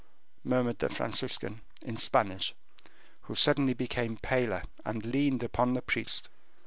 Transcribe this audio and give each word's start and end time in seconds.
_"murmured 0.43 0.79
the 0.79 0.89
Franciscan, 0.89 1.61
in 1.83 1.95
Spanish, 1.95 2.55
who 3.25 3.35
suddenly 3.35 3.75
became 3.75 4.17
paler, 4.17 4.63
and 4.83 5.05
leaned 5.05 5.43
upon 5.43 5.75
the 5.75 5.81
priest. 5.83 6.27